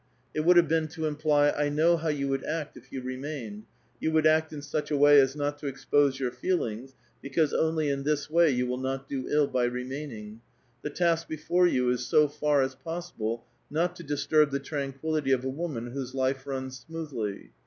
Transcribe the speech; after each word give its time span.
It 0.33 0.39
would 0.39 0.55
bave 0.55 0.67
been 0.67 0.87
to 0.87 1.05
imply, 1.05 1.51
"I 1.51 1.69
know 1.69 1.95
bow 1.97 2.07
you 2.07 2.27
would 2.29 2.43
act 2.43 2.75
if 2.75 2.91
you 2.91 3.03
remained; 3.03 3.65
you 3.99 4.11
would 4.11 4.25
act 4.25 4.51
in 4.51 4.63
such 4.63 4.89
a 4.89 4.97
way 4.97 5.19
as 5.19 5.35
not 5.35 5.59
to 5.59 5.67
expose 5.67 6.19
your 6.19 6.31
feelings, 6.31 6.95
because 7.21 7.53
only 7.53 7.87
in 7.91 8.03
tliis 8.03 8.27
way 8.27 8.51
von 8.59 8.67
will 8.67 8.77
not 8.79 9.07
do 9.07 9.29
ill 9.29 9.47
bv 9.47 9.69
remainincc. 9.71 10.39
Tbe 10.83 10.95
task 10.95 11.27
before 11.27 11.67
you 11.67 11.87
is 11.91 12.09
GO 12.09 12.27
far 12.27 12.63
as 12.63 12.73
possible 12.73 13.45
not 13.69 13.95
to 13.95 14.01
disturb 14.01 14.49
the 14.49 14.59
tranquiUity 14.59 15.35
of 15.35 15.45
a 15.45 15.49
woman 15.49 15.93
wbose 15.93 16.15
life 16.15 16.47
runs 16.47 16.79
smoothly. 16.79 17.51